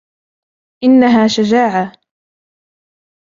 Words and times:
إنها 0.83 1.27
شجاعة. 1.27 1.91